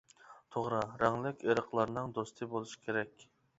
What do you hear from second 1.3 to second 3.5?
ئېرىقلارنىڭ دوستى بولۇش كېرەك.